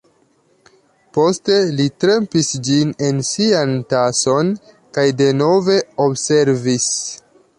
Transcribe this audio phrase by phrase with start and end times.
[1.17, 4.51] Poste li trempis ĝin en sian tason,
[4.99, 6.91] kaj denove observis.